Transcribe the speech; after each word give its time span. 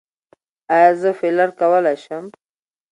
ایا 0.75 0.91
زه 1.01 1.09
فیلر 1.19 1.49
کولی 1.59 1.95
شم؟ 2.03 2.25